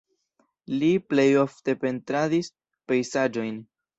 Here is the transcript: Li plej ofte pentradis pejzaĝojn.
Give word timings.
Li 0.83 0.87
plej 1.11 1.25
ofte 1.41 1.77
pentradis 1.83 2.51
pejzaĝojn. 2.93 3.63